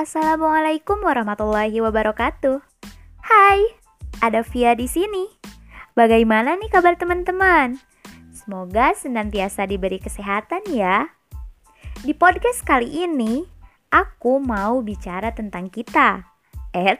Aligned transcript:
Assalamualaikum 0.00 1.04
warahmatullahi 1.04 1.76
wabarakatuh. 1.76 2.64
Hai, 3.20 3.68
ada 4.24 4.40
Via 4.40 4.72
di 4.72 4.88
sini. 4.88 5.28
Bagaimana 5.92 6.56
nih 6.56 6.72
kabar 6.72 6.96
teman-teman? 6.96 7.76
Semoga 8.32 8.96
senantiasa 8.96 9.68
diberi 9.68 10.00
kesehatan 10.00 10.72
ya. 10.72 11.04
Di 12.00 12.16
podcast 12.16 12.64
kali 12.64 13.04
ini, 13.04 13.44
aku 13.92 14.40
mau 14.40 14.80
bicara 14.80 15.36
tentang 15.36 15.68
kita. 15.68 16.24
Eh, 16.72 16.96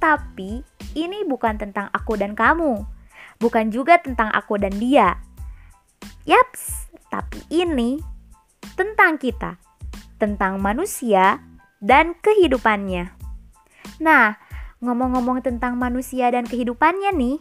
tapi 0.00 0.64
ini 0.96 1.28
bukan 1.28 1.60
tentang 1.60 1.92
aku 1.92 2.16
dan 2.16 2.32
kamu. 2.32 2.80
Bukan 3.44 3.68
juga 3.68 4.00
tentang 4.00 4.32
aku 4.32 4.56
dan 4.56 4.72
dia. 4.80 5.20
Yaps, 6.24 6.88
tapi 7.12 7.44
ini 7.52 8.00
tentang 8.72 9.20
kita. 9.20 9.60
Tentang 10.16 10.56
manusia 10.64 11.51
dan 11.82 12.14
kehidupannya. 12.22 13.10
Nah, 13.98 14.38
ngomong-ngomong 14.78 15.42
tentang 15.42 15.74
manusia 15.74 16.30
dan 16.30 16.46
kehidupannya 16.46 17.10
nih, 17.12 17.36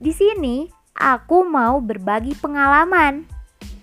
di 0.00 0.12
sini 0.12 0.56
aku 0.96 1.44
mau 1.44 1.78
berbagi 1.84 2.32
pengalaman. 2.40 3.28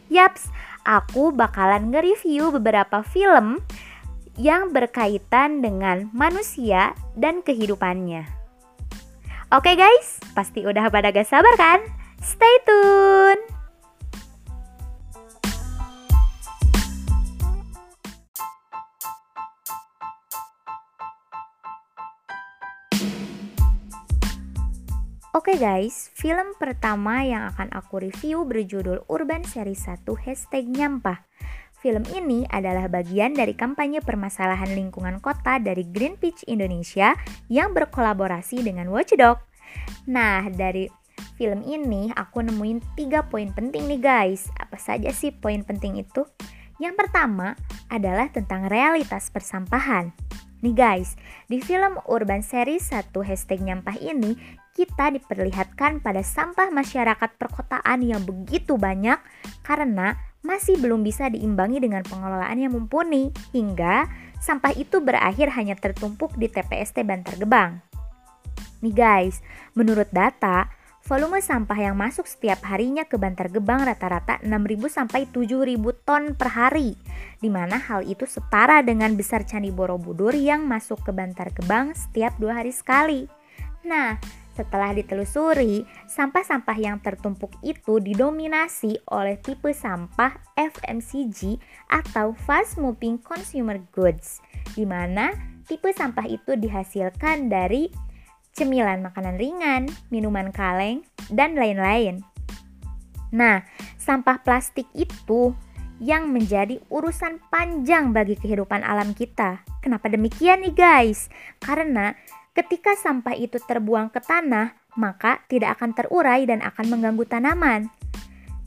Yaps, 0.10 0.50
aku 0.84 1.32
bakalan 1.32 1.94
nge-review 1.94 2.52
beberapa 2.52 3.06
film 3.06 3.62
yang 4.38 4.74
berkaitan 4.74 5.62
dengan 5.62 6.10
manusia 6.10 6.98
dan 7.14 7.46
kehidupannya. 7.46 8.26
Oke 9.54 9.78
guys, 9.78 10.18
pasti 10.34 10.66
udah 10.66 10.90
pada 10.90 11.14
gak 11.14 11.30
sabar 11.30 11.54
kan? 11.54 11.80
Stay 12.18 12.56
tune! 12.66 13.53
Oke 25.34 25.58
guys, 25.58 26.14
film 26.14 26.54
pertama 26.62 27.26
yang 27.26 27.50
akan 27.50 27.74
aku 27.74 28.06
review 28.06 28.46
berjudul 28.46 29.10
Urban 29.10 29.42
Series 29.42 29.82
1 29.90 30.06
Hashtag 30.06 30.70
Nyampah. 30.70 31.26
Film 31.74 32.06
ini 32.14 32.46
adalah 32.54 32.86
bagian 32.86 33.34
dari 33.34 33.58
kampanye 33.58 33.98
permasalahan 34.06 34.78
lingkungan 34.78 35.18
kota 35.26 35.58
dari 35.58 35.90
Greenpeace 35.90 36.46
Indonesia 36.46 37.18
yang 37.50 37.74
berkolaborasi 37.74 38.62
dengan 38.62 38.94
Watchdog. 38.94 39.42
Nah, 40.06 40.54
dari 40.54 40.86
film 41.34 41.66
ini 41.66 42.14
aku 42.14 42.46
nemuin 42.46 42.94
tiga 42.94 43.26
poin 43.26 43.50
penting 43.58 43.90
nih 43.90 44.06
guys. 44.06 44.54
Apa 44.62 44.78
saja 44.78 45.10
sih 45.10 45.34
poin 45.34 45.66
penting 45.66 45.98
itu? 45.98 46.30
Yang 46.78 47.10
pertama 47.10 47.58
adalah 47.90 48.30
tentang 48.30 48.70
realitas 48.70 49.34
persampahan. 49.34 50.14
Nih 50.62 50.78
guys, 50.78 51.18
di 51.50 51.58
film 51.58 51.98
Urban 52.08 52.40
Series 52.40 52.94
1 52.94 53.12
hashtag 53.26 53.60
nyampah 53.66 54.00
ini 54.00 54.62
kita 54.74 55.14
diperlihatkan 55.14 56.02
pada 56.02 56.26
sampah 56.26 56.74
masyarakat 56.74 57.38
perkotaan 57.38 58.02
yang 58.02 58.26
begitu 58.26 58.76
banyak 58.76 59.22
karena 59.62 60.18
masih 60.44 60.76
belum 60.82 61.06
bisa 61.06 61.32
diimbangi 61.32 61.80
dengan 61.80 62.04
pengelolaan 62.04 62.60
yang 62.60 62.76
mumpuni 62.76 63.32
hingga 63.56 64.10
sampah 64.44 64.76
itu 64.76 65.00
berakhir 65.00 65.54
hanya 65.56 65.80
tertumpuk 65.80 66.36
di 66.36 66.52
TPST 66.52 67.06
Bantar 67.08 67.40
Gebang. 67.40 67.80
Nih 68.84 68.92
guys, 68.92 69.40
menurut 69.72 70.12
data, 70.12 70.68
volume 71.08 71.40
sampah 71.40 71.80
yang 71.80 71.96
masuk 71.96 72.28
setiap 72.28 72.60
harinya 72.68 73.08
ke 73.08 73.16
Bantar 73.16 73.48
Gebang 73.48 73.88
rata-rata 73.88 74.44
6.000 74.44 74.52
sampai 74.92 75.32
7.000 75.32 75.80
ton 76.04 76.36
per 76.36 76.52
hari, 76.52 77.00
di 77.40 77.48
mana 77.48 77.80
hal 77.80 78.04
itu 78.04 78.28
setara 78.28 78.84
dengan 78.84 79.16
besar 79.16 79.48
Candi 79.48 79.72
Borobudur 79.72 80.36
yang 80.36 80.68
masuk 80.68 81.00
ke 81.08 81.16
Bantar 81.16 81.56
Gebang 81.56 81.96
setiap 81.96 82.36
dua 82.36 82.60
hari 82.60 82.76
sekali. 82.76 83.32
Nah, 83.88 84.20
setelah 84.54 84.94
ditelusuri, 84.94 85.86
sampah-sampah 86.06 86.78
yang 86.78 87.02
tertumpuk 87.02 87.54
itu 87.66 87.98
didominasi 87.98 89.02
oleh 89.10 89.42
tipe 89.42 89.74
sampah 89.74 90.38
FMCG 90.54 91.58
atau 91.90 92.38
Fast 92.46 92.78
Moving 92.78 93.18
Consumer 93.20 93.82
Goods, 93.92 94.46
di 94.78 94.86
mana 94.86 95.34
tipe 95.66 95.90
sampah 95.90 96.30
itu 96.30 96.54
dihasilkan 96.54 97.50
dari 97.50 97.90
cemilan 98.54 99.02
makanan 99.02 99.42
ringan, 99.42 99.90
minuman 100.14 100.54
kaleng, 100.54 101.02
dan 101.34 101.58
lain-lain. 101.58 102.22
Nah, 103.34 103.66
sampah 103.98 104.46
plastik 104.46 104.86
itu 104.94 105.58
yang 105.98 106.30
menjadi 106.30 106.78
urusan 106.94 107.42
panjang 107.50 108.14
bagi 108.14 108.38
kehidupan 108.38 108.86
alam 108.86 109.18
kita. 109.18 109.66
Kenapa 109.82 110.12
demikian 110.12 110.62
nih 110.62 110.76
guys? 110.76 111.34
Karena 111.58 112.14
Ketika 112.54 112.94
sampah 112.94 113.34
itu 113.34 113.58
terbuang 113.58 114.14
ke 114.14 114.22
tanah, 114.22 114.78
maka 114.94 115.42
tidak 115.50 115.82
akan 115.82 115.98
terurai 115.98 116.46
dan 116.46 116.62
akan 116.62 116.86
mengganggu 116.86 117.26
tanaman. 117.26 117.90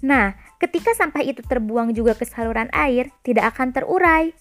Nah, 0.02 0.34
ketika 0.58 0.90
sampah 0.90 1.22
itu 1.22 1.38
terbuang 1.46 1.94
juga 1.94 2.18
ke 2.18 2.26
saluran 2.26 2.66
air, 2.74 3.14
tidak 3.22 3.54
akan 3.54 3.70
terurai, 3.70 4.34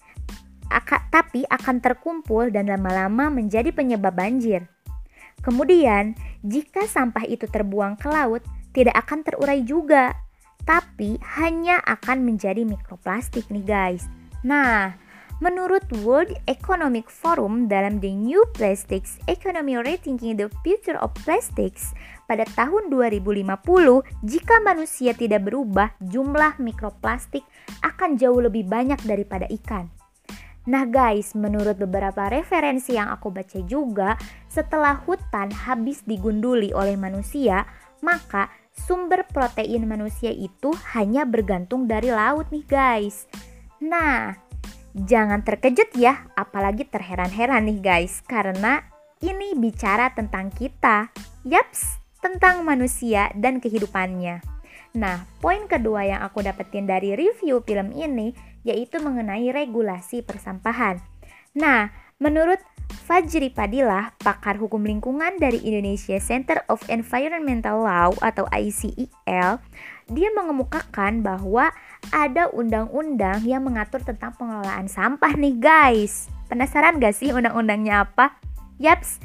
Aka, 0.66 1.06
tapi 1.14 1.46
akan 1.46 1.78
terkumpul 1.78 2.50
dan 2.50 2.66
lama-lama 2.66 3.30
menjadi 3.30 3.70
penyebab 3.70 4.18
banjir. 4.18 4.66
Kemudian, 5.46 6.18
jika 6.42 6.90
sampah 6.90 7.22
itu 7.22 7.46
terbuang 7.46 8.02
ke 8.02 8.10
laut, 8.10 8.42
tidak 8.74 8.98
akan 9.06 9.22
terurai 9.22 9.62
juga, 9.62 10.10
tapi 10.66 11.22
hanya 11.38 11.78
akan 11.86 12.26
menjadi 12.26 12.66
mikroplastik 12.66 13.46
nih 13.46 13.62
guys. 13.62 14.10
Nah, 14.42 14.98
Menurut 15.36 15.84
World 16.00 16.32
Economic 16.48 17.12
Forum 17.12 17.68
dalam 17.68 18.00
The 18.00 18.08
New 18.08 18.40
Plastics 18.56 19.20
Economy 19.28 19.76
Rethinking 19.76 20.40
the 20.40 20.48
Future 20.64 20.96
of 20.96 21.12
Plastics 21.28 21.92
pada 22.24 22.48
tahun 22.56 22.88
2050, 22.88 23.44
jika 24.24 24.56
manusia 24.64 25.12
tidak 25.12 25.44
berubah, 25.44 25.92
jumlah 26.00 26.56
mikroplastik 26.56 27.44
akan 27.84 28.16
jauh 28.16 28.40
lebih 28.40 28.64
banyak 28.64 28.96
daripada 29.04 29.44
ikan. 29.60 29.92
Nah 30.72 30.88
guys, 30.88 31.36
menurut 31.36 31.76
beberapa 31.76 32.32
referensi 32.32 32.96
yang 32.96 33.12
aku 33.12 33.28
baca 33.28 33.60
juga, 33.68 34.16
setelah 34.48 34.96
hutan 35.04 35.52
habis 35.52 36.00
digunduli 36.08 36.72
oleh 36.72 36.96
manusia, 36.96 37.68
maka 38.00 38.48
sumber 38.72 39.28
protein 39.28 39.84
manusia 39.84 40.32
itu 40.32 40.72
hanya 40.96 41.28
bergantung 41.28 41.84
dari 41.84 42.08
laut 42.08 42.48
nih 42.48 42.64
guys. 42.64 43.28
Nah, 43.84 44.45
Jangan 44.96 45.44
terkejut 45.44 45.92
ya, 45.92 46.24
apalagi 46.32 46.88
terheran-heran 46.88 47.68
nih 47.68 47.84
guys, 47.84 48.24
karena 48.24 48.80
ini 49.20 49.52
bicara 49.52 50.16
tentang 50.16 50.48
kita. 50.48 51.12
Yaps, 51.44 52.00
tentang 52.24 52.64
manusia 52.64 53.28
dan 53.36 53.60
kehidupannya. 53.60 54.40
Nah, 54.96 55.28
poin 55.44 55.68
kedua 55.68 56.08
yang 56.08 56.24
aku 56.24 56.40
dapetin 56.40 56.88
dari 56.88 57.12
review 57.12 57.60
film 57.60 57.92
ini 57.92 58.32
yaitu 58.64 58.98
mengenai 58.98 59.52
regulasi 59.52 60.24
persampahan. 60.24 60.98
Nah, 61.52 61.92
menurut 62.16 62.58
Fajri 63.06 63.54
Padilah, 63.54 64.16
pakar 64.18 64.58
hukum 64.58 64.82
lingkungan 64.82 65.38
dari 65.38 65.62
Indonesia 65.62 66.18
Center 66.18 66.64
of 66.66 66.82
Environmental 66.90 67.84
Law 67.86 68.16
atau 68.18 68.50
ICEL, 68.50 69.62
dia 70.10 70.28
mengemukakan 70.34 71.22
bahwa 71.22 71.70
ada 72.14 72.50
undang-undang 72.52 73.42
yang 73.42 73.62
mengatur 73.66 74.02
tentang 74.02 74.34
pengelolaan 74.36 74.86
sampah 74.86 75.34
nih 75.34 75.56
guys. 75.58 76.30
Penasaran 76.46 77.02
gak 77.02 77.14
sih 77.14 77.34
undang-undangnya 77.34 78.06
apa? 78.06 78.38
Yaps, 78.78 79.18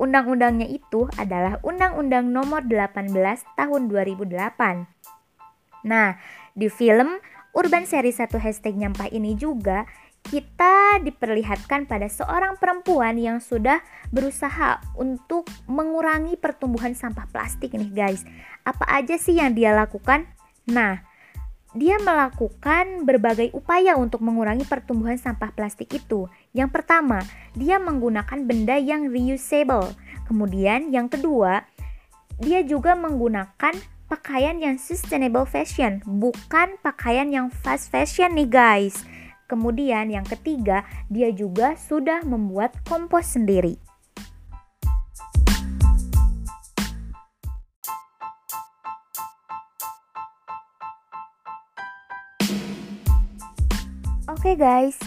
undang-undangnya 0.00 0.66
itu 0.66 1.06
adalah 1.20 1.60
Undang-Undang 1.62 2.32
Nomor 2.32 2.64
18 2.64 3.12
Tahun 3.54 3.82
2008. 3.86 4.88
Nah, 5.84 6.16
di 6.56 6.66
film 6.72 7.20
Urban 7.52 7.84
Seri 7.84 8.10
1 8.10 8.32
Hashtag 8.40 8.80
Nyampah 8.80 9.12
ini 9.12 9.36
juga 9.36 9.84
kita 10.22 11.02
diperlihatkan 11.02 11.90
pada 11.90 12.06
seorang 12.06 12.54
perempuan 12.56 13.18
yang 13.18 13.42
sudah 13.42 13.82
berusaha 14.14 14.78
untuk 14.94 15.50
mengurangi 15.66 16.38
pertumbuhan 16.38 16.94
sampah 16.94 17.26
plastik 17.28 17.74
nih 17.74 17.90
guys. 17.90 18.22
Apa 18.62 18.86
aja 18.86 19.18
sih 19.18 19.42
yang 19.42 19.52
dia 19.58 19.74
lakukan? 19.74 20.30
Nah, 20.70 21.02
dia 21.72 21.96
melakukan 22.00 23.08
berbagai 23.08 23.52
upaya 23.56 23.96
untuk 23.96 24.20
mengurangi 24.20 24.68
pertumbuhan 24.68 25.16
sampah 25.16 25.52
plastik 25.56 25.88
itu. 25.96 26.28
Yang 26.52 26.80
pertama, 26.80 27.24
dia 27.56 27.80
menggunakan 27.80 28.44
benda 28.44 28.76
yang 28.76 29.08
reusable. 29.08 29.96
Kemudian 30.28 30.92
yang 30.92 31.08
kedua, 31.08 31.64
dia 32.36 32.60
juga 32.60 32.92
menggunakan 32.92 33.72
pakaian 34.12 34.60
yang 34.60 34.76
sustainable 34.76 35.48
fashion, 35.48 36.04
bukan 36.04 36.76
pakaian 36.84 37.32
yang 37.32 37.48
fast 37.48 37.88
fashion 37.88 38.36
nih 38.36 38.48
guys. 38.48 39.08
Kemudian 39.48 40.12
yang 40.12 40.24
ketiga, 40.24 40.84
dia 41.08 41.32
juga 41.32 41.76
sudah 41.76 42.24
membuat 42.24 42.76
kompos 42.88 43.36
sendiri. 43.36 43.91
Oke 54.42 54.58
okay 54.58 54.66
guys, 54.66 54.98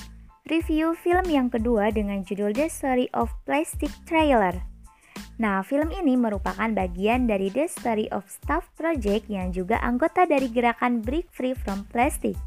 review 0.48 0.96
film 0.96 1.28
yang 1.28 1.52
kedua 1.52 1.92
dengan 1.92 2.24
judul 2.24 2.56
The 2.56 2.72
Story 2.72 3.12
of 3.12 3.28
Plastic 3.44 3.92
Trailer. 4.08 4.64
Nah, 5.44 5.60
film 5.60 5.92
ini 5.92 6.16
merupakan 6.16 6.72
bagian 6.72 7.28
dari 7.28 7.52
The 7.52 7.68
Story 7.68 8.08
of 8.16 8.24
Stuff 8.32 8.72
Project 8.80 9.28
yang 9.28 9.52
juga 9.52 9.84
anggota 9.84 10.24
dari 10.24 10.48
gerakan 10.48 11.04
Break 11.04 11.36
Free 11.36 11.52
from 11.52 11.84
Plastic. 11.92 12.40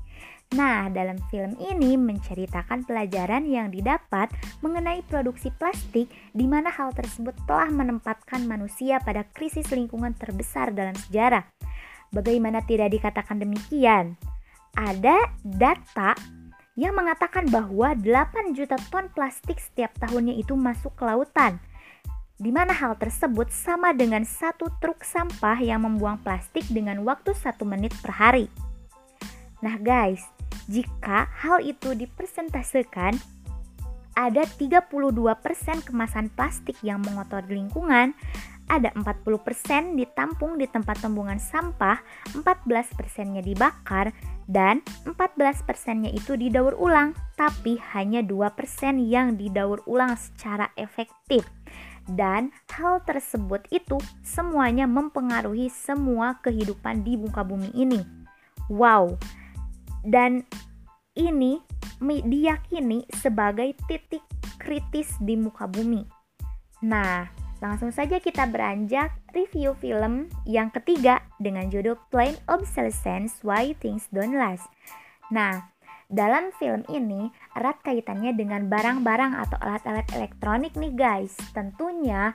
Nah, 0.57 0.89
dalam 0.89 1.21
film 1.29 1.61
ini 1.61 2.01
menceritakan 2.01 2.89
pelajaran 2.89 3.45
yang 3.45 3.69
didapat 3.69 4.33
mengenai 4.65 5.05
produksi 5.05 5.53
plastik 5.61 6.09
di 6.33 6.47
mana 6.49 6.73
hal 6.73 6.97
tersebut 6.97 7.37
telah 7.45 7.69
menempatkan 7.69 8.49
manusia 8.49 8.97
pada 9.05 9.29
krisis 9.37 9.69
lingkungan 9.77 10.17
terbesar 10.17 10.73
dalam 10.73 10.97
sejarah. 10.97 11.45
Bagaimana 12.17 12.65
tidak 12.65 12.97
dikatakan 12.97 13.45
demikian? 13.45 14.17
Ada 14.73 15.37
data 15.45 16.38
yang 16.79 16.95
mengatakan 16.95 17.51
bahwa 17.51 17.91
8 17.91 18.55
juta 18.55 18.79
ton 18.95 19.11
plastik 19.11 19.59
setiap 19.59 19.91
tahunnya 19.99 20.39
itu 20.39 20.55
masuk 20.55 20.95
ke 20.95 21.03
lautan. 21.03 21.59
Di 22.39 22.55
mana 22.55 22.71
hal 22.71 22.95
tersebut 22.95 23.51
sama 23.51 23.91
dengan 23.91 24.23
satu 24.23 24.71
truk 24.79 25.03
sampah 25.03 25.59
yang 25.59 25.83
membuang 25.83 26.23
plastik 26.23 26.63
dengan 26.71 27.03
waktu 27.03 27.35
satu 27.35 27.67
menit 27.67 27.91
per 27.99 28.15
hari. 28.15 28.47
Nah 29.59 29.75
guys, 29.75 30.23
jika 30.71 31.27
hal 31.27 31.67
itu 31.67 31.99
dipresentasekan, 31.99 33.19
ada 34.15 34.47
32% 34.47 35.03
kemasan 35.83 36.31
plastik 36.31 36.79
yang 36.87 37.03
mengotori 37.03 37.59
lingkungan, 37.59 38.15
ada 38.69 38.93
40% 38.95 39.97
ditampung 39.97 40.61
di 40.61 40.69
tempat 40.69 41.01
pembuangan 41.01 41.41
sampah, 41.41 41.99
14%-nya 42.37 43.41
dibakar, 43.41 44.13
dan 44.45 44.85
14%-nya 45.09 46.13
itu 46.13 46.37
didaur 46.37 46.77
ulang, 46.77 47.17
tapi 47.35 47.81
hanya 47.97 48.21
2% 48.21 49.01
yang 49.01 49.35
didaur 49.41 49.81
ulang 49.89 50.15
secara 50.15 50.69
efektif. 50.77 51.49
Dan 52.09 52.49
hal 52.73 53.05
tersebut 53.05 53.69
itu 53.69 54.01
semuanya 54.25 54.89
mempengaruhi 54.89 55.69
semua 55.69 56.41
kehidupan 56.41 57.05
di 57.05 57.21
muka 57.21 57.45
bumi 57.45 57.69
ini. 57.77 58.01
Wow. 58.73 59.21
Dan 60.01 60.49
ini 61.13 61.61
diyakini 62.01 63.05
sebagai 63.13 63.77
titik 63.85 64.25
kritis 64.57 65.13
di 65.21 65.37
muka 65.37 65.69
bumi. 65.69 66.05
Nah, 66.85 67.29
Langsung 67.59 67.91
saja 67.91 68.23
kita 68.23 68.47
beranjak 68.47 69.11
review 69.35 69.75
film 69.83 70.31
yang 70.47 70.71
ketiga 70.71 71.27
dengan 71.43 71.67
judul 71.67 71.99
Plain 72.11 72.39
Obsolescence 72.47 73.43
Why 73.43 73.75
Things 73.83 74.07
Don't 74.15 74.39
Last. 74.39 74.71
Nah, 75.35 75.67
dalam 76.07 76.55
film 76.57 76.87
ini 76.89 77.29
erat 77.59 77.83
kaitannya 77.83 78.33
dengan 78.33 78.71
barang-barang 78.71 79.33
atau 79.43 79.59
alat-alat 79.59 80.07
elektronik 80.15 80.73
nih 80.79 80.95
guys. 80.95 81.35
Tentunya 81.51 82.31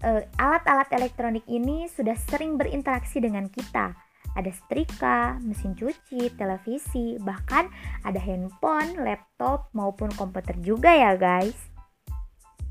eh, 0.00 0.24
alat-alat 0.40 0.88
elektronik 0.88 1.44
ini 1.46 1.84
sudah 1.92 2.16
sering 2.16 2.56
berinteraksi 2.56 3.20
dengan 3.20 3.52
kita. 3.52 3.92
Ada 4.36 4.52
setrika, 4.52 5.36
mesin 5.40 5.72
cuci, 5.76 6.32
televisi, 6.36 7.16
bahkan 7.20 7.68
ada 8.04 8.20
handphone, 8.20 9.04
laptop 9.04 9.68
maupun 9.72 10.12
komputer 10.16 10.56
juga 10.60 10.92
ya 10.92 11.16
guys. 11.16 11.56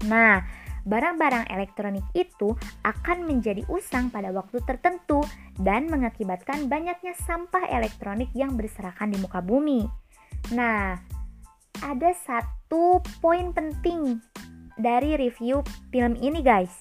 Nah, 0.05 0.64
barang-barang 0.85 1.49
elektronik 1.49 2.05
itu 2.13 2.53
akan 2.85 3.25
menjadi 3.25 3.65
usang 3.67 4.13
pada 4.13 4.29
waktu 4.29 4.61
tertentu 4.63 5.25
dan 5.57 5.89
mengakibatkan 5.89 6.69
banyaknya 6.69 7.17
sampah 7.25 7.65
elektronik 7.67 8.29
yang 8.37 8.53
berserakan 8.53 9.11
di 9.11 9.17
muka 9.17 9.41
bumi. 9.41 9.83
Nah, 10.53 10.93
ada 11.81 12.11
satu 12.13 13.01
poin 13.19 13.51
penting 13.51 14.21
dari 14.77 15.17
review 15.17 15.65
film 15.89 16.13
ini 16.21 16.45
guys, 16.45 16.71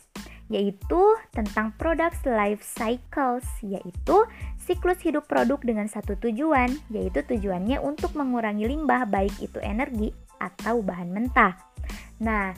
yaitu 0.53 1.17
tentang 1.33 1.73
product 1.81 2.23
life 2.29 2.61
cycles, 2.61 3.47
yaitu 3.65 4.29
siklus 4.61 5.01
hidup 5.01 5.25
produk 5.27 5.59
dengan 5.65 5.89
satu 5.89 6.21
tujuan, 6.21 6.71
yaitu 6.93 7.25
tujuannya 7.25 7.81
untuk 7.81 8.13
mengurangi 8.13 8.69
limbah 8.69 9.09
baik 9.09 9.33
itu 9.41 9.57
energi 9.65 10.13
atau 10.37 10.85
bahan 10.85 11.09
mentah. 11.09 11.57
Nah, 12.21 12.53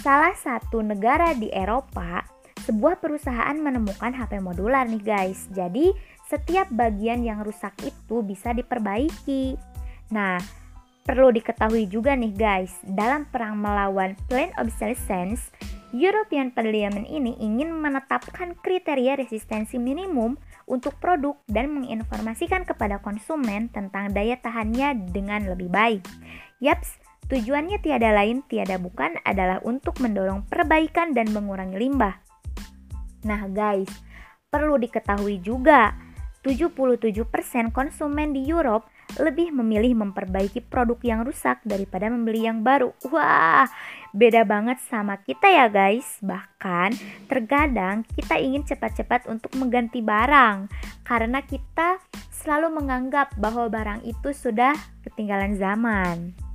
Salah 0.00 0.32
satu 0.32 0.80
negara 0.80 1.36
di 1.36 1.52
Eropa, 1.52 2.24
sebuah 2.64 3.04
perusahaan 3.04 3.52
menemukan 3.52 4.16
HP 4.16 4.40
modular 4.40 4.88
nih 4.88 5.04
guys. 5.04 5.44
Jadi, 5.52 5.92
setiap 6.24 6.72
bagian 6.72 7.20
yang 7.20 7.44
rusak 7.44 7.76
itu 7.84 8.24
bisa 8.24 8.56
diperbaiki. 8.56 9.60
Nah, 10.08 10.40
perlu 11.04 11.28
diketahui 11.36 11.84
juga 11.84 12.16
nih 12.16 12.32
guys, 12.32 12.72
dalam 12.80 13.28
perang 13.28 13.60
melawan 13.60 14.16
Plan 14.24 14.48
Obsolescence, 14.56 15.52
European 15.92 16.48
Parliament 16.48 17.04
ini 17.04 17.36
ingin 17.36 17.68
menetapkan 17.68 18.56
kriteria 18.56 19.20
resistensi 19.20 19.76
minimum 19.76 20.40
untuk 20.64 20.96
produk 20.96 21.36
dan 21.44 21.76
menginformasikan 21.76 22.64
kepada 22.64 23.02
konsumen 23.02 23.68
tentang 23.68 24.16
daya 24.16 24.40
tahannya 24.40 25.12
dengan 25.12 25.44
lebih 25.44 25.68
baik. 25.68 26.06
Yaps, 26.62 26.99
Tujuannya 27.30 27.78
tiada 27.78 28.10
lain, 28.10 28.42
tiada 28.50 28.74
bukan 28.82 29.14
adalah 29.22 29.62
untuk 29.62 30.02
mendorong 30.02 30.50
perbaikan 30.50 31.14
dan 31.14 31.30
mengurangi 31.30 31.78
limbah. 31.78 32.18
Nah 33.22 33.46
guys, 33.46 33.86
perlu 34.50 34.74
diketahui 34.82 35.38
juga, 35.38 35.94
77% 36.42 37.70
konsumen 37.70 38.34
di 38.34 38.50
Europe 38.50 38.90
lebih 39.22 39.54
memilih 39.54 39.94
memperbaiki 39.94 40.66
produk 40.66 40.98
yang 41.06 41.20
rusak 41.22 41.62
daripada 41.62 42.10
membeli 42.10 42.50
yang 42.50 42.66
baru. 42.66 42.90
Wah, 43.10 43.70
beda 44.10 44.42
banget 44.42 44.82
sama 44.90 45.22
kita 45.22 45.46
ya 45.46 45.66
guys. 45.70 46.18
Bahkan 46.18 46.98
terkadang 47.30 48.02
kita 48.10 48.42
ingin 48.42 48.66
cepat-cepat 48.66 49.30
untuk 49.30 49.54
mengganti 49.54 50.02
barang 50.02 50.66
karena 51.06 51.46
kita 51.46 52.02
selalu 52.34 52.74
menganggap 52.74 53.34
bahwa 53.38 53.70
barang 53.70 54.02
itu 54.02 54.34
sudah 54.34 54.74
ketinggalan 55.06 55.54
zaman. 55.54 56.49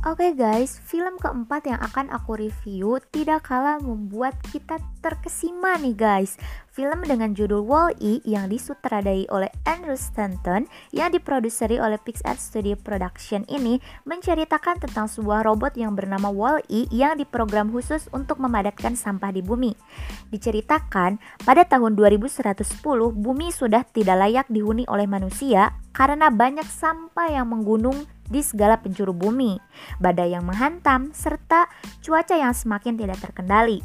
Oke 0.00 0.32
okay 0.32 0.32
guys, 0.32 0.80
film 0.80 1.20
keempat 1.20 1.68
yang 1.68 1.76
akan 1.76 2.08
aku 2.08 2.40
review 2.40 2.96
tidak 3.12 3.52
kalah 3.52 3.76
membuat 3.84 4.32
kita 4.48 4.80
terkesima 5.04 5.76
nih 5.76 5.92
guys. 5.92 6.40
Film 6.72 7.04
dengan 7.04 7.36
judul 7.36 7.60
Wall-E 7.60 8.24
yang 8.24 8.48
disutradai 8.48 9.28
oleh 9.28 9.52
Andrew 9.68 10.00
Stanton 10.00 10.64
yang 10.96 11.12
diproduseri 11.12 11.76
oleh 11.76 12.00
Pixar 12.00 12.40
Studio 12.40 12.80
Production 12.80 13.44
ini 13.52 13.76
menceritakan 14.08 14.80
tentang 14.80 15.04
sebuah 15.04 15.44
robot 15.44 15.76
yang 15.76 15.92
bernama 15.92 16.32
Wall-E 16.32 16.88
yang 16.88 17.20
diprogram 17.20 17.68
khusus 17.68 18.08
untuk 18.08 18.40
memadatkan 18.40 18.96
sampah 18.96 19.36
di 19.36 19.44
bumi. 19.44 19.76
Diceritakan 20.32 21.20
pada 21.44 21.68
tahun 21.68 21.92
2110 21.92 22.56
bumi 23.20 23.52
sudah 23.52 23.84
tidak 23.84 24.16
layak 24.16 24.48
dihuni 24.48 24.88
oleh 24.88 25.04
manusia 25.04 25.76
karena 25.92 26.32
banyak 26.32 26.64
sampah 26.64 27.28
yang 27.28 27.52
menggunung 27.52 28.08
di 28.30 28.40
segala 28.40 28.78
penjuru 28.78 29.10
bumi, 29.12 29.58
badai 29.98 30.32
yang 30.32 30.46
menghantam, 30.46 31.10
serta 31.10 31.66
cuaca 32.00 32.38
yang 32.38 32.54
semakin 32.54 32.94
tidak 32.96 33.18
terkendali. 33.18 33.82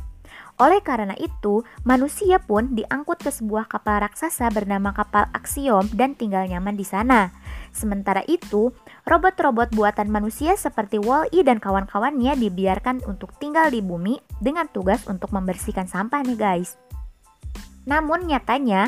Oleh 0.55 0.79
karena 0.79 1.11
itu, 1.19 1.67
manusia 1.83 2.39
pun 2.39 2.79
diangkut 2.79 3.19
ke 3.19 3.27
sebuah 3.27 3.67
kapal 3.67 4.07
raksasa 4.07 4.47
bernama 4.55 4.95
kapal 4.95 5.27
Axiom 5.35 5.91
dan 5.91 6.15
tinggal 6.15 6.47
nyaman 6.47 6.79
di 6.79 6.87
sana. 6.87 7.35
Sementara 7.75 8.23
itu, 8.23 8.71
robot-robot 9.03 9.75
buatan 9.75 10.07
manusia 10.07 10.55
seperti 10.55 10.95
Wall-E 10.95 11.43
dan 11.43 11.59
kawan-kawannya 11.59 12.39
dibiarkan 12.39 13.03
untuk 13.03 13.35
tinggal 13.35 13.67
di 13.67 13.83
bumi 13.83 14.15
dengan 14.39 14.71
tugas 14.71 15.03
untuk 15.11 15.35
membersihkan 15.35 15.91
sampah 15.91 16.23
nih 16.23 16.39
guys. 16.39 16.79
Namun 17.83 18.31
nyatanya, 18.31 18.87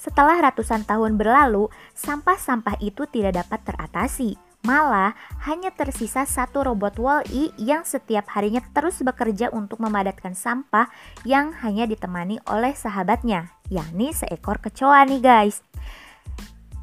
setelah 0.00 0.40
ratusan 0.48 0.88
tahun 0.88 1.20
berlalu, 1.20 1.68
sampah-sampah 1.92 2.80
itu 2.80 3.04
tidak 3.12 3.44
dapat 3.44 3.60
teratasi. 3.68 4.51
Malah 4.62 5.18
hanya 5.42 5.74
tersisa 5.74 6.22
satu 6.22 6.62
robot 6.62 6.94
Wall-E 7.02 7.50
yang 7.58 7.82
setiap 7.82 8.30
harinya 8.30 8.62
terus 8.70 9.02
bekerja 9.02 9.50
untuk 9.50 9.82
memadatkan 9.82 10.38
sampah 10.38 10.86
yang 11.26 11.50
hanya 11.66 11.82
ditemani 11.82 12.38
oleh 12.46 12.70
sahabatnya, 12.70 13.50
yakni 13.66 14.14
seekor 14.14 14.62
kecoa 14.62 15.02
nih 15.10 15.18
guys. 15.18 15.66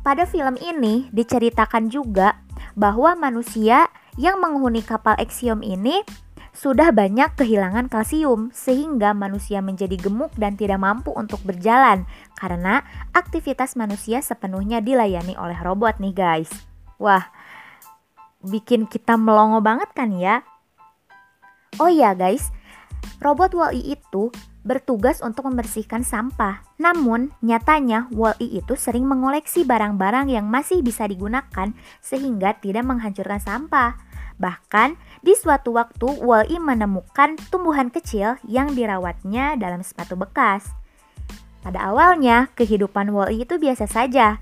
Pada 0.03 0.27
film 0.27 0.59
ini 0.59 1.07
diceritakan 1.15 1.87
juga 1.87 2.43
bahwa 2.75 3.15
manusia 3.15 3.87
yang 4.19 4.43
menghuni 4.43 4.83
kapal 4.83 5.15
Axiom 5.15 5.63
ini 5.63 6.03
sudah 6.51 6.91
banyak 6.91 7.39
kehilangan 7.39 7.87
kalsium 7.87 8.51
sehingga 8.51 9.15
manusia 9.15 9.63
menjadi 9.63 9.95
gemuk 9.95 10.35
dan 10.35 10.59
tidak 10.59 10.83
mampu 10.83 11.15
untuk 11.15 11.39
berjalan 11.47 12.03
karena 12.35 12.83
aktivitas 13.15 13.79
manusia 13.79 14.19
sepenuhnya 14.19 14.83
dilayani 14.83 15.39
oleh 15.39 15.55
robot 15.63 16.03
nih 16.03 16.11
guys. 16.11 16.51
Wah, 16.99 17.31
bikin 18.43 18.87
kita 18.87 19.19
melongo 19.19 19.59
banget 19.59 19.91
kan 19.91 20.15
ya? 20.15 20.43
Oh 21.77 21.91
iya 21.91 22.15
guys, 22.17 22.51
robot 23.21 23.53
Wall-E 23.53 23.95
itu 23.95 24.33
bertugas 24.63 25.23
untuk 25.23 25.47
membersihkan 25.47 26.03
sampah. 26.03 26.61
Namun, 26.75 27.31
nyatanya 27.39 28.11
Wall-E 28.11 28.59
itu 28.59 28.75
sering 28.75 29.07
mengoleksi 29.07 29.63
barang-barang 29.63 30.27
yang 30.29 30.47
masih 30.47 30.83
bisa 30.83 31.07
digunakan 31.07 31.71
sehingga 32.03 32.57
tidak 32.59 32.83
menghancurkan 32.83 33.39
sampah. 33.39 33.95
Bahkan, 34.39 34.95
di 35.23 35.35
suatu 35.35 35.75
waktu 35.75 36.07
Wall-E 36.19 36.59
menemukan 36.59 37.35
tumbuhan 37.51 37.91
kecil 37.91 38.39
yang 38.47 38.71
dirawatnya 38.75 39.59
dalam 39.59 39.83
sepatu 39.83 40.15
bekas. 40.15 40.71
Pada 41.59 41.91
awalnya, 41.91 42.47
kehidupan 42.55 43.11
Wall-E 43.11 43.43
itu 43.43 43.59
biasa 43.59 43.83
saja, 43.83 44.39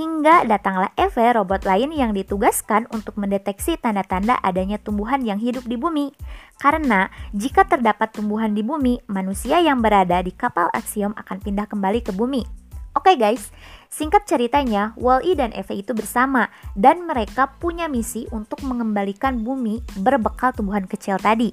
hingga 0.00 0.48
datanglah 0.48 0.88
Eve, 0.96 1.36
robot 1.36 1.68
lain 1.68 1.92
yang 1.92 2.16
ditugaskan 2.16 2.88
untuk 2.88 3.20
mendeteksi 3.20 3.76
tanda-tanda 3.76 4.40
adanya 4.40 4.80
tumbuhan 4.80 5.20
yang 5.20 5.36
hidup 5.36 5.68
di 5.68 5.76
bumi. 5.76 6.16
Karena 6.56 7.12
jika 7.36 7.68
terdapat 7.68 8.16
tumbuhan 8.16 8.56
di 8.56 8.64
bumi, 8.64 9.04
manusia 9.12 9.60
yang 9.60 9.84
berada 9.84 10.24
di 10.24 10.32
kapal 10.32 10.72
Axiom 10.72 11.12
akan 11.20 11.36
pindah 11.44 11.68
kembali 11.68 12.00
ke 12.00 12.16
bumi. 12.16 12.48
Oke 12.96 13.12
okay 13.12 13.16
guys, 13.20 13.52
singkat 13.92 14.24
ceritanya, 14.24 14.96
Wall-E 14.96 15.36
dan 15.36 15.52
Eve 15.52 15.84
itu 15.84 15.92
bersama 15.92 16.48
dan 16.74 17.04
mereka 17.04 17.52
punya 17.60 17.86
misi 17.86 18.24
untuk 18.32 18.64
mengembalikan 18.64 19.44
bumi 19.44 19.84
berbekal 20.00 20.56
tumbuhan 20.56 20.88
kecil 20.88 21.20
tadi. 21.20 21.52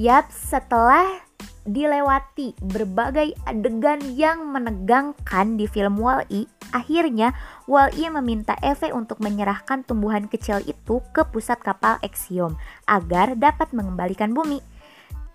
Yap, 0.00 0.32
setelah 0.32 1.28
dilewati 1.70 2.58
berbagai 2.58 3.38
adegan 3.46 4.02
yang 4.18 4.50
menegangkan 4.50 5.54
di 5.54 5.70
film 5.70 6.02
Wall-E, 6.02 6.50
akhirnya 6.74 7.32
Wall-E 7.70 8.10
meminta 8.10 8.58
Eve 8.58 8.90
untuk 8.90 9.22
menyerahkan 9.22 9.86
tumbuhan 9.86 10.26
kecil 10.26 10.58
itu 10.66 10.98
ke 11.14 11.22
pusat 11.30 11.62
kapal 11.62 12.02
Axiom 12.02 12.58
agar 12.90 13.38
dapat 13.38 13.70
mengembalikan 13.70 14.34
bumi. 14.34 14.58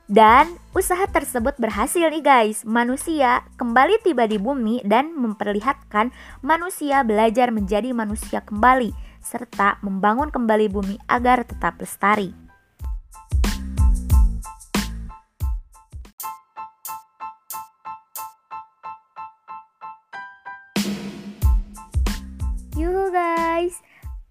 Dan 0.06 0.62
usaha 0.78 1.02
tersebut 1.10 1.58
berhasil 1.58 2.06
nih 2.14 2.22
guys. 2.22 2.62
Manusia 2.62 3.42
kembali 3.58 4.06
tiba 4.06 4.30
di 4.30 4.38
bumi 4.38 4.86
dan 4.86 5.18
memperlihatkan 5.18 6.14
manusia 6.46 7.02
belajar 7.02 7.50
menjadi 7.50 7.90
manusia 7.90 8.46
kembali 8.46 8.94
serta 9.26 9.82
membangun 9.82 10.30
kembali 10.30 10.70
bumi 10.70 11.02
agar 11.10 11.42
tetap 11.42 11.82
lestari. 11.82 12.45
Guys, 23.16 23.80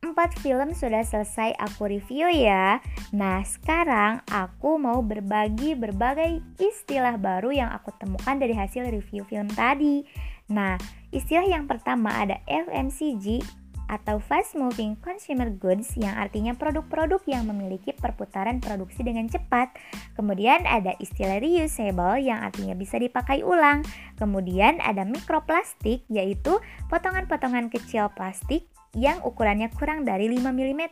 4 0.05 0.12
film 0.45 0.76
sudah 0.76 1.00
selesai 1.00 1.57
aku 1.57 1.88
review 1.88 2.29
ya. 2.29 2.85
Nah, 3.17 3.41
sekarang 3.41 4.21
aku 4.29 4.76
mau 4.76 5.00
berbagi 5.00 5.73
berbagai 5.73 6.45
istilah 6.61 7.17
baru 7.17 7.49
yang 7.49 7.73
aku 7.73 7.97
temukan 7.97 8.37
dari 8.37 8.53
hasil 8.53 8.85
review 8.93 9.25
film 9.25 9.49
tadi. 9.49 10.05
Nah, 10.53 10.76
istilah 11.09 11.49
yang 11.49 11.64
pertama 11.64 12.12
ada 12.12 12.45
FMCG 12.45 13.41
atau 13.88 14.21
Fast 14.21 14.53
Moving 14.53 15.00
Consumer 15.00 15.49
Goods 15.49 15.97
yang 15.97 16.17
artinya 16.21 16.53
produk-produk 16.53 17.25
yang 17.25 17.49
memiliki 17.49 17.97
perputaran 17.97 18.61
produksi 18.61 19.00
dengan 19.00 19.33
cepat. 19.33 19.73
Kemudian 20.12 20.69
ada 20.69 20.93
istilah 21.00 21.41
reusable 21.41 22.21
yang 22.21 22.45
artinya 22.45 22.76
bisa 22.76 23.00
dipakai 23.00 23.41
ulang. 23.41 23.81
Kemudian 24.21 24.76
ada 24.85 25.09
mikroplastik 25.09 26.05
yaitu 26.12 26.61
potongan-potongan 26.93 27.73
kecil 27.73 28.12
plastik 28.12 28.74
yang 28.95 29.21
ukurannya 29.23 29.71
kurang 29.75 30.07
dari 30.07 30.31
5 30.31 30.51
mm. 30.51 30.83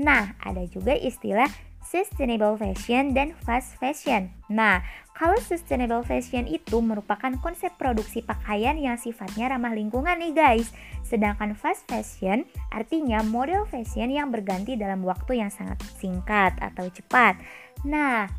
Nah, 0.00 0.34
ada 0.40 0.64
juga 0.70 0.96
istilah 0.96 1.50
sustainable 1.82 2.56
fashion 2.56 3.12
dan 3.12 3.34
fast 3.42 3.76
fashion. 3.76 4.30
Nah, 4.48 4.80
kalau 5.12 5.36
sustainable 5.42 6.06
fashion 6.06 6.48
itu 6.48 6.80
merupakan 6.80 7.30
konsep 7.44 7.74
produksi 7.76 8.24
pakaian 8.24 8.78
yang 8.80 8.96
sifatnya 8.96 9.52
ramah 9.52 9.76
lingkungan 9.76 10.16
nih 10.16 10.32
guys. 10.32 10.72
Sedangkan 11.04 11.52
fast 11.52 11.84
fashion 11.90 12.48
artinya 12.72 13.20
model 13.20 13.68
fashion 13.68 14.08
yang 14.08 14.32
berganti 14.32 14.78
dalam 14.78 15.04
waktu 15.04 15.44
yang 15.44 15.50
sangat 15.52 15.78
singkat 16.00 16.56
atau 16.62 16.88
cepat. 16.88 17.36
Nah, 17.84 18.30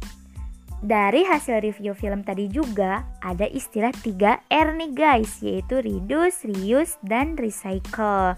dari 0.83 1.23
hasil 1.23 1.63
review 1.63 1.95
film 1.95 2.27
tadi 2.27 2.51
juga 2.51 3.07
ada 3.23 3.47
istilah 3.47 3.93
3R 3.93 4.67
nih 4.75 4.91
guys, 4.91 5.39
yaitu 5.39 5.79
reduce, 5.79 6.43
reuse, 6.43 6.99
dan 7.05 7.39
recycle. 7.39 8.35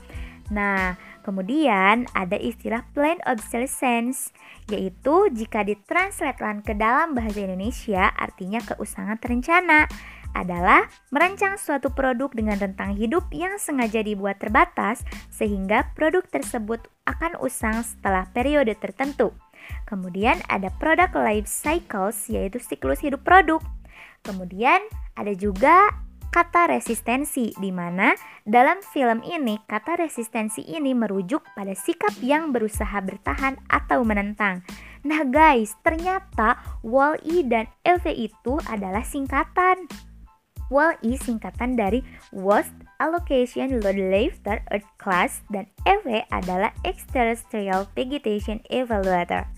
Nah, 0.53 0.93
kemudian 1.25 2.05
ada 2.13 2.37
istilah 2.37 2.85
planned 2.93 3.23
obsolescence, 3.25 4.29
yaitu 4.69 5.29
jika 5.33 5.65
ditranslatekan 5.65 6.61
ke 6.61 6.77
dalam 6.77 7.17
bahasa 7.17 7.41
Indonesia 7.41 8.13
artinya 8.13 8.61
keusangan 8.61 9.17
terencana 9.17 9.89
adalah 10.35 10.85
merancang 11.15 11.55
suatu 11.55 11.89
produk 11.95 12.27
dengan 12.35 12.59
rentang 12.59 12.93
hidup 12.93 13.31
yang 13.31 13.55
sengaja 13.55 14.03
dibuat 14.03 14.37
terbatas 14.37 15.01
sehingga 15.31 15.89
produk 15.95 16.27
tersebut 16.27 16.91
akan 17.07 17.39
usang 17.39 17.81
setelah 17.81 18.27
periode 18.35 18.75
tertentu. 18.75 19.31
Kemudian 19.87 20.43
ada 20.51 20.69
product 20.77 21.15
life 21.17 21.49
cycles 21.49 22.27
yaitu 22.29 22.61
siklus 22.61 23.01
hidup 23.01 23.23
produk. 23.23 23.63
Kemudian 24.21 24.83
ada 25.15 25.31
juga 25.33 26.04
kata 26.33 26.69
resistensi, 26.69 27.53
di 27.55 27.71
mana 27.73 28.13
dalam 28.45 28.83
film 28.83 29.23
ini 29.25 29.57
kata 29.65 29.97
resistensi 29.97 30.61
ini 30.65 30.93
merujuk 30.93 31.41
pada 31.57 31.73
sikap 31.73 32.13
yang 32.21 32.53
berusaha 32.53 33.01
bertahan 33.01 33.57
atau 33.71 34.05
menentang. 34.05 34.61
Nah 35.05 35.21
guys, 35.25 35.77
ternyata 35.85 36.57
WALL-E 36.81 37.45
dan 37.45 37.69
LV 37.85 38.05
itu 38.11 38.57
adalah 38.65 39.05
singkatan. 39.05 39.85
WALL-E 40.73 41.15
singkatan 41.21 41.77
dari 41.77 42.01
Worst 42.33 42.73
Allocation 42.97 43.79
Load 43.79 44.01
Lifter 44.01 44.65
Earth 44.73 44.89
Class 44.97 45.45
dan 45.53 45.69
EV 45.85 46.25
adalah 46.33 46.73
Extraterrestrial 46.81 47.85
Vegetation 47.93 48.65
Evaluator. 48.73 49.54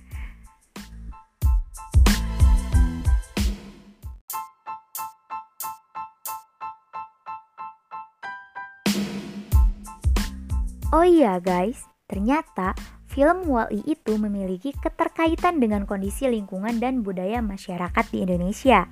Oh 10.97 11.05
iya 11.05 11.37
guys, 11.37 11.85
ternyata 12.09 12.73
film 13.05 13.45
Wall-E 13.45 13.85
itu 13.85 14.17
memiliki 14.17 14.73
keterkaitan 14.73 15.61
dengan 15.61 15.85
kondisi 15.85 16.25
lingkungan 16.25 16.81
dan 16.81 17.05
budaya 17.05 17.37
masyarakat 17.37 18.01
di 18.09 18.25
Indonesia. 18.25 18.89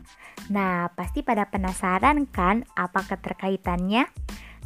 Nah, 0.54 0.94
pasti 0.94 1.26
pada 1.26 1.50
penasaran 1.50 2.30
kan 2.30 2.62
apa 2.78 3.10
keterkaitannya? 3.10 4.06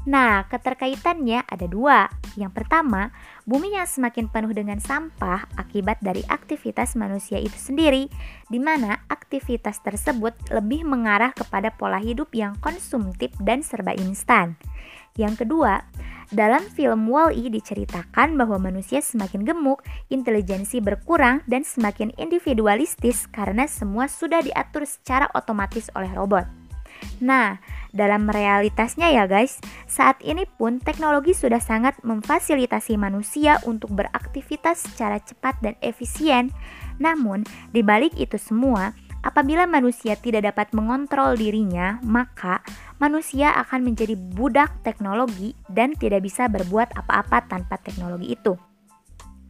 Nah, 0.04 0.52
keterkaitannya 0.52 1.48
ada 1.48 1.64
dua. 1.64 2.12
Yang 2.36 2.60
pertama, 2.60 3.16
bumi 3.48 3.72
yang 3.72 3.88
semakin 3.88 4.28
penuh 4.28 4.52
dengan 4.52 4.84
sampah 4.84 5.48
akibat 5.56 6.04
dari 6.04 6.28
aktivitas 6.28 7.00
manusia 7.00 7.40
itu 7.40 7.56
sendiri, 7.56 8.12
di 8.52 8.60
mana 8.60 9.08
aktivitas 9.08 9.80
tersebut 9.80 10.36
lebih 10.52 10.84
mengarah 10.84 11.32
kepada 11.32 11.72
pola 11.72 12.04
hidup 12.04 12.36
yang 12.36 12.60
konsumtif 12.60 13.32
dan 13.40 13.64
serba 13.64 13.96
instan. 13.96 14.60
Yang 15.20 15.44
kedua, 15.44 15.84
dalam 16.32 16.64
film 16.72 17.12
Wall-E 17.12 17.52
diceritakan 17.52 18.40
bahwa 18.40 18.72
manusia 18.72 19.04
semakin 19.04 19.44
gemuk, 19.44 19.84
intelijensi 20.08 20.80
berkurang, 20.80 21.44
dan 21.50 21.68
semakin 21.68 22.16
individualistis 22.16 23.28
karena 23.28 23.68
semua 23.68 24.08
sudah 24.08 24.40
diatur 24.40 24.88
secara 24.88 25.28
otomatis 25.36 25.92
oleh 25.98 26.08
robot. 26.16 26.48
Nah, 27.20 27.60
dalam 27.90 28.30
realitasnya 28.30 29.10
ya 29.10 29.26
guys, 29.26 29.58
saat 29.90 30.22
ini 30.22 30.46
pun 30.46 30.78
teknologi 30.78 31.34
sudah 31.34 31.60
sangat 31.60 31.98
memfasilitasi 32.06 32.96
manusia 32.96 33.58
untuk 33.66 33.92
beraktivitas 33.96 34.86
secara 34.86 35.18
cepat 35.20 35.58
dan 35.60 35.76
efisien. 35.82 36.54
Namun, 37.02 37.44
di 37.74 37.82
balik 37.82 38.14
itu 38.20 38.38
semua, 38.38 38.94
Apabila 39.20 39.68
manusia 39.68 40.16
tidak 40.16 40.48
dapat 40.48 40.72
mengontrol 40.72 41.36
dirinya, 41.36 42.00
maka 42.08 42.64
manusia 43.04 43.52
akan 43.60 43.92
menjadi 43.92 44.16
budak 44.16 44.80
teknologi 44.80 45.52
dan 45.68 45.92
tidak 45.92 46.24
bisa 46.24 46.48
berbuat 46.48 46.96
apa-apa 46.96 47.44
tanpa 47.52 47.76
teknologi 47.84 48.32
itu. 48.32 48.56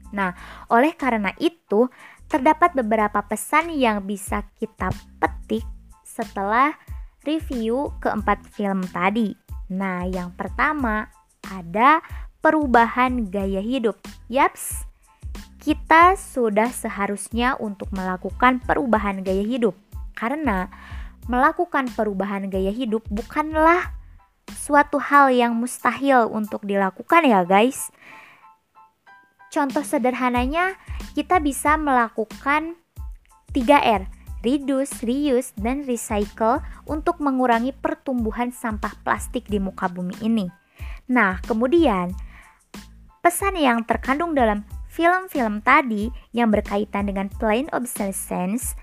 Nah, 0.09 0.33
oleh 0.73 0.97
karena 0.97 1.29
itu, 1.37 1.85
terdapat 2.25 2.73
beberapa 2.73 3.21
pesan 3.21 3.69
yang 3.69 4.01
bisa 4.05 4.41
kita 4.57 4.89
petik 5.21 5.65
setelah 6.01 6.73
review 7.21 7.93
keempat 8.01 8.41
film 8.49 8.81
tadi. 8.89 9.37
Nah, 9.69 10.01
yang 10.09 10.33
pertama 10.33 11.13
ada 11.45 12.01
perubahan 12.41 13.29
gaya 13.29 13.61
hidup. 13.61 14.01
Yaps, 14.33 14.88
kita 15.59 16.15
sudah 16.15 16.71
seharusnya 16.71 17.59
untuk 17.59 17.91
melakukan 17.91 18.63
perubahan 18.63 19.21
gaya 19.21 19.43
hidup, 19.43 19.75
karena 20.15 20.71
melakukan 21.27 21.91
perubahan 21.93 22.47
gaya 22.47 22.71
hidup 22.71 23.03
bukanlah 23.11 23.91
suatu 24.49 24.97
hal 24.97 25.29
yang 25.29 25.53
mustahil 25.53 26.25
untuk 26.31 26.65
dilakukan, 26.65 27.27
ya, 27.27 27.45
guys. 27.45 27.91
Contoh 29.53 29.83
sederhananya, 29.83 30.79
kita 31.13 31.37
bisa 31.43 31.75
melakukan 31.75 32.79
3R. 33.51 34.07
reduce, 34.39 35.03
reuse, 35.03 35.51
dan 35.59 35.83
recycle 35.83 36.63
untuk 36.87 37.19
mengurangi 37.19 37.75
pertumbuhan 37.75 38.55
sampah 38.55 38.95
plastik 39.03 39.43
di 39.51 39.59
muka 39.59 39.91
bumi 39.91 40.15
ini. 40.23 40.47
Nah, 41.11 41.43
kemudian 41.43 42.15
pesan 43.19 43.59
yang 43.59 43.83
terkandung 43.83 44.31
dalam 44.31 44.63
film-film 44.99 45.63
tadi 45.63 46.11
yang 46.35 46.51
berkaitan 46.51 47.07
dengan 47.07 47.31
plain 47.39 47.71
obsolescence, 47.71 48.75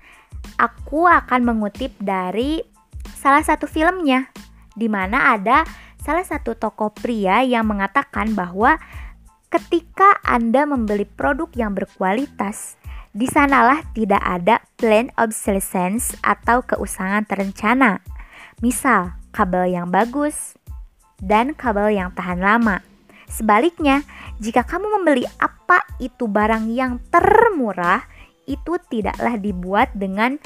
aku 0.57 1.05
akan 1.05 1.45
mengutip 1.45 1.93
dari 2.01 2.65
salah 3.13 3.45
satu 3.45 3.69
filmnya, 3.69 4.33
di 4.73 4.89
mana 4.89 5.37
ada 5.37 5.61
salah 6.01 6.25
satu 6.25 6.57
tokoh 6.57 6.89
pria 6.89 7.45
yang 7.45 7.69
mengatakan 7.69 8.33
bahwa 8.33 8.81
ketika 9.53 10.17
Anda 10.25 10.65
membeli 10.65 11.05
produk 11.05 11.53
yang 11.53 11.77
berkualitas, 11.77 12.81
di 13.13 13.29
sanalah 13.29 13.85
tidak 13.93 14.21
ada 14.25 14.65
plan 14.73 15.13
obsolescence 15.21 16.17
atau 16.25 16.65
keusangan 16.65 17.29
terencana. 17.29 18.01
Misal, 18.57 19.13
kabel 19.29 19.69
yang 19.69 19.93
bagus 19.93 20.57
dan 21.21 21.53
kabel 21.53 21.93
yang 21.93 22.09
tahan 22.17 22.41
lama. 22.41 22.81
Sebaliknya, 23.27 24.01
jika 24.39 24.63
kamu 24.63 24.99
membeli 24.99 25.27
apa 25.37 25.83
itu 25.99 26.25
barang 26.31 26.71
yang 26.71 26.97
termurah, 27.11 28.07
itu 28.47 28.79
tidaklah 28.87 29.35
dibuat 29.35 29.91
dengan 29.91 30.39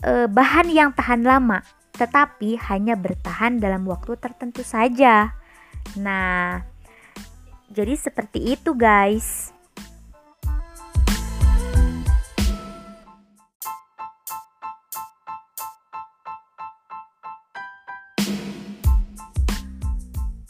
e, 0.00 0.24
bahan 0.24 0.72
yang 0.72 0.90
tahan 0.96 1.22
lama, 1.22 1.60
tetapi 1.94 2.56
hanya 2.72 2.96
bertahan 2.96 3.60
dalam 3.60 3.84
waktu 3.84 4.16
tertentu 4.16 4.64
saja. 4.64 5.36
Nah, 6.00 6.64
jadi 7.68 7.92
seperti 7.94 8.56
itu, 8.56 8.72
guys. 8.72 9.55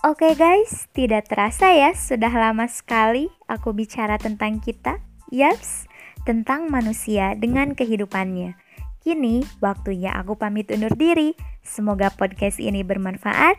Oke 0.07 0.39
guys, 0.39 0.87
tidak 0.95 1.27
terasa 1.27 1.75
ya 1.75 1.91
sudah 1.91 2.31
lama 2.31 2.71
sekali 2.71 3.27
aku 3.51 3.75
bicara 3.75 4.23
tentang 4.23 4.63
kita. 4.63 5.03
Yaps, 5.35 5.91
tentang 6.23 6.71
manusia 6.71 7.35
dengan 7.35 7.75
kehidupannya. 7.75 8.55
Kini 9.03 9.43
waktunya 9.59 10.15
aku 10.15 10.39
pamit 10.39 10.71
undur 10.71 10.95
diri. 10.95 11.35
Semoga 11.67 12.15
podcast 12.15 12.63
ini 12.63 12.87
bermanfaat. 12.87 13.59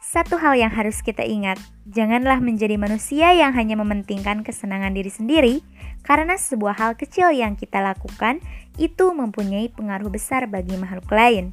Satu 0.00 0.40
hal 0.40 0.56
yang 0.56 0.72
harus 0.72 1.04
kita 1.04 1.20
ingat, 1.20 1.60
janganlah 1.84 2.40
menjadi 2.40 2.80
manusia 2.80 3.36
yang 3.36 3.52
hanya 3.52 3.76
mementingkan 3.76 4.48
kesenangan 4.48 4.96
diri 4.96 5.12
sendiri, 5.12 5.60
karena 6.00 6.40
sebuah 6.40 6.80
hal 6.80 6.96
kecil 6.96 7.28
yang 7.28 7.60
kita 7.60 7.84
lakukan 7.84 8.40
itu 8.80 9.12
mempunyai 9.12 9.68
pengaruh 9.76 10.08
besar 10.08 10.48
bagi 10.48 10.80
makhluk 10.80 11.12
lain. 11.12 11.52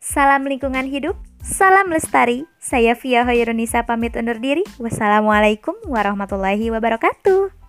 Salam 0.00 0.48
lingkungan 0.50 0.88
hidup, 0.90 1.14
Salam 1.42 1.90
lestari, 1.90 2.46
saya 2.62 2.94
Via 2.94 3.26
Hoirunisa 3.26 3.82
pamit 3.82 4.14
undur 4.14 4.38
diri. 4.38 4.62
Wassalamualaikum 4.78 5.74
warahmatullahi 5.90 6.70
wabarakatuh. 6.70 7.61